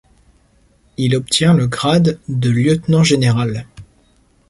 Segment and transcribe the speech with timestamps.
[0.97, 3.67] Il obtient le grade de lieutenant général.